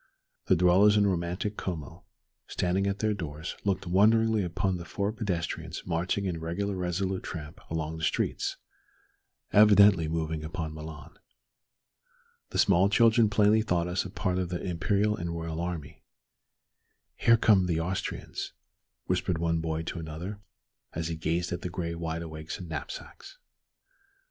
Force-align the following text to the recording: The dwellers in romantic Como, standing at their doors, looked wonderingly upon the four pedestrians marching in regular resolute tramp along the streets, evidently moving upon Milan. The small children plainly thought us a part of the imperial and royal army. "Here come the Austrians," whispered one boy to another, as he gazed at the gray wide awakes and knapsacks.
The 0.47 0.55
dwellers 0.55 0.97
in 0.97 1.05
romantic 1.05 1.57
Como, 1.57 2.05
standing 2.47 2.87
at 2.87 2.97
their 2.97 3.13
doors, 3.13 3.55
looked 3.63 3.85
wonderingly 3.85 4.43
upon 4.43 4.77
the 4.77 4.83
four 4.83 5.13
pedestrians 5.13 5.85
marching 5.85 6.25
in 6.25 6.39
regular 6.39 6.75
resolute 6.75 7.21
tramp 7.21 7.61
along 7.69 7.97
the 7.97 8.03
streets, 8.03 8.57
evidently 9.53 10.07
moving 10.07 10.43
upon 10.43 10.73
Milan. 10.73 11.19
The 12.49 12.57
small 12.57 12.89
children 12.89 13.29
plainly 13.29 13.61
thought 13.61 13.87
us 13.87 14.03
a 14.03 14.09
part 14.09 14.39
of 14.39 14.49
the 14.49 14.59
imperial 14.63 15.15
and 15.15 15.29
royal 15.37 15.61
army. 15.61 16.01
"Here 17.15 17.37
come 17.37 17.67
the 17.67 17.79
Austrians," 17.79 18.53
whispered 19.05 19.37
one 19.37 19.59
boy 19.61 19.83
to 19.83 19.99
another, 19.99 20.39
as 20.93 21.09
he 21.09 21.15
gazed 21.15 21.51
at 21.51 21.61
the 21.61 21.69
gray 21.69 21.93
wide 21.93 22.23
awakes 22.23 22.57
and 22.57 22.67
knapsacks. 22.67 23.37